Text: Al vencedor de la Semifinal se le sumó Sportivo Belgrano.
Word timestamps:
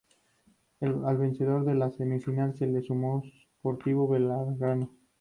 Al 0.79 1.15
vencedor 1.17 1.63
de 1.63 1.75
la 1.75 1.91
Semifinal 1.91 2.55
se 2.57 2.65
le 2.65 2.81
sumó 2.81 3.21
Sportivo 3.59 4.07
Belgrano. 4.07 4.89